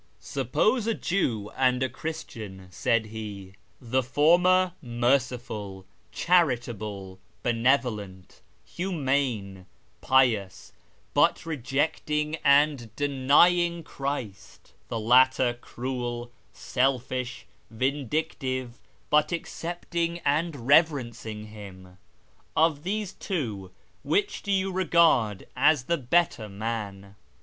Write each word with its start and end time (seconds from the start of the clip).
"Suppose 0.19 0.87
a 0.87 0.95
Jew 0.95 1.51
and 1.55 1.83
a 1.83 1.87
Christian," 1.87 2.69
said 2.71 3.05
he," 3.13 3.53
the 3.79 4.01
former 4.01 4.73
merciful, 4.81 5.85
charitable, 6.11 7.19
benevolent, 7.43 8.41
humane, 8.65 9.67
pious, 10.01 10.73
but 11.13 11.45
rejecting 11.45 12.37
and 12.43 12.89
denying 12.95 13.83
Christ; 13.83 14.73
the 14.87 14.99
latter 14.99 15.53
cruel, 15.53 16.31
selfish, 16.51 17.45
vindictive, 17.69 18.79
but 19.11 19.31
accepting 19.31 20.17
and 20.25 20.65
reverencing 20.67 21.49
Him. 21.49 21.99
Of 22.57 22.81
these 22.81 23.13
two, 23.13 23.69
which 24.01 24.41
do 24.41 24.51
you 24.51 24.71
regard 24.71 25.45
as 25.55 25.83
the 25.83 25.97
better 25.99 26.49
man 26.49 27.17